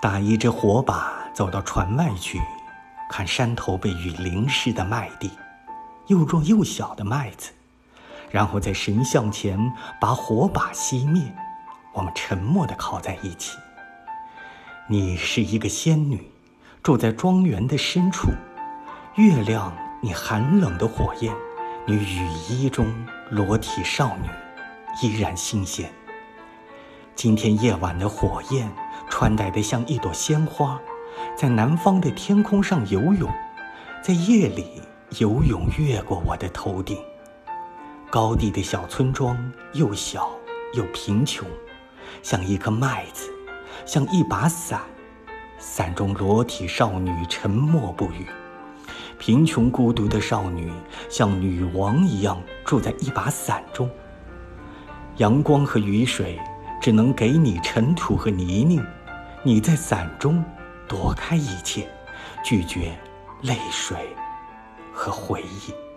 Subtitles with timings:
[0.00, 2.40] 打一只火把走到船外去，
[3.10, 5.30] 看山头被雨淋湿的麦地，
[6.06, 7.50] 又弱又小的麦子，
[8.30, 11.34] 然后在神像前把火把熄灭。
[11.92, 13.58] 我们沉默地靠在一起。
[14.86, 16.30] 你是一个仙女，
[16.80, 18.28] 住在庄园的深处。
[19.16, 21.34] 月亮，你寒冷的火焰，
[21.86, 22.86] 你雨衣中
[23.30, 24.28] 裸体少女，
[25.02, 25.90] 依然新鲜。
[27.18, 28.70] 今天夜晚的火焰，
[29.10, 30.80] 穿戴得像一朵鲜花，
[31.36, 33.28] 在南方的天空上游泳，
[34.00, 34.80] 在夜里
[35.18, 36.96] 游泳越过我的头顶。
[38.08, 39.36] 高地的小村庄，
[39.72, 40.30] 又小
[40.74, 41.44] 又贫穷，
[42.22, 43.28] 像一颗麦子，
[43.84, 44.80] 像一把伞，
[45.58, 48.28] 伞中裸体少女沉默不语。
[49.18, 50.70] 贫穷孤独的少女，
[51.10, 53.90] 像女王一样住在一把伞中。
[55.16, 56.38] 阳光和雨水
[56.80, 58.84] 只能给你尘土和泥泞，
[59.42, 60.42] 你在伞中
[60.86, 61.88] 躲开一切，
[62.42, 62.96] 拒绝
[63.42, 63.96] 泪水
[64.92, 65.87] 和回忆。